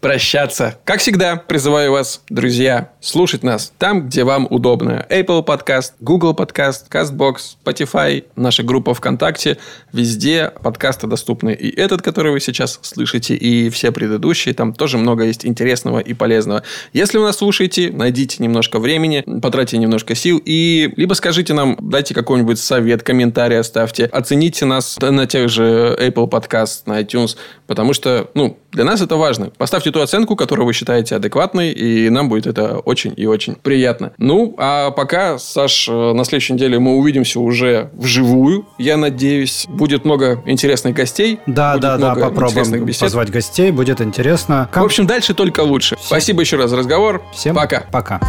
[0.00, 0.78] прощаться.
[0.84, 5.06] Как всегда, призываю вас, друзья, слушать нас там, где вам удобно.
[5.10, 9.58] Apple Podcast, Google Podcast, CastBox, Spotify, наша группа ВКонтакте.
[9.92, 11.52] Везде подкасты доступны.
[11.54, 14.54] И этот, который вы сейчас слышите, и все предыдущие.
[14.54, 16.62] Там тоже много есть интересного и полезного.
[16.92, 22.14] Если вы нас слушаете, найдите немножко времени, потратьте немножко сил и либо скажите нам, дайте
[22.14, 27.36] какой-нибудь совет, комментарий оставьте, оцените нас на тех же Apple Podcast, на iTunes,
[27.66, 29.50] потому что, ну, для нас это важно.
[29.50, 34.12] Поставьте ту оценку, которую вы считаете адекватной, и нам будет это очень и очень приятно.
[34.18, 39.66] Ну, а пока, Саш, э, на следующей неделе мы увидимся уже вживую, я надеюсь.
[39.68, 41.40] Будет много интересных гостей.
[41.46, 43.00] Да, будет да, да, попробуем бесед.
[43.00, 44.68] позвать гостей, будет интересно.
[44.72, 45.96] В общем, дальше только лучше.
[45.96, 46.06] Всем...
[46.06, 47.22] Спасибо еще раз за разговор.
[47.32, 47.84] Всем пока.
[47.90, 48.20] Пока.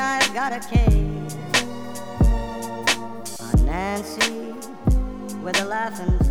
[0.00, 1.36] I've got a case
[3.40, 4.54] on Nancy
[5.42, 6.29] with a laughing.